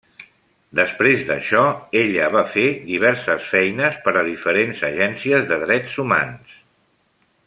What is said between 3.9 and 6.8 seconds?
per a diferents agències de drets humans.